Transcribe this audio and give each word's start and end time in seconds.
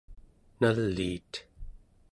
naliit? 0.61 1.31